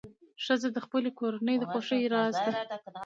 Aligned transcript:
ښځه 0.43 0.67
د 0.71 0.77
خپلې 0.85 1.09
کورنۍ 1.19 1.55
د 1.59 1.63
خوښۍ 1.71 2.03
راز 2.13 2.35
ده. 2.45 2.51